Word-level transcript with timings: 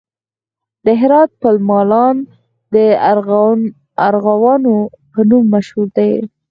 د 0.85 0.87
هرات 1.01 1.29
پل 1.41 1.55
مالان 1.69 2.15
د 2.73 2.75
ارغوانو 4.11 4.75
په 5.11 5.19
نوم 5.29 5.43
مشهور 5.55 5.87
دی 5.97 6.13